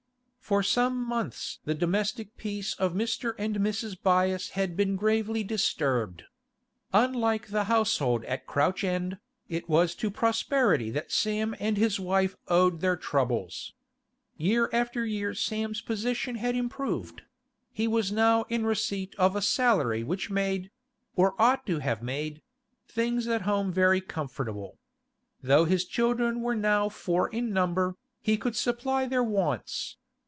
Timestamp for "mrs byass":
3.57-4.49